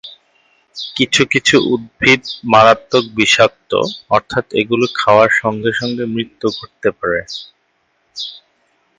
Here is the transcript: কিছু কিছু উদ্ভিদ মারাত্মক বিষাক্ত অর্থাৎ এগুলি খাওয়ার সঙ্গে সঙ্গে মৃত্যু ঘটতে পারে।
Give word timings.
কিছু 0.95 1.21
কিছু 1.33 1.55
উদ্ভিদ 1.73 2.21
মারাত্মক 2.51 3.05
বিষাক্ত 3.17 3.71
অর্থাৎ 4.15 4.45
এগুলি 4.61 4.87
খাওয়ার 4.95 5.31
সঙ্গে 5.41 5.71
সঙ্গে 5.79 6.03
মৃত্যু 6.15 6.47
ঘটতে 6.57 6.89
পারে। 6.97 7.21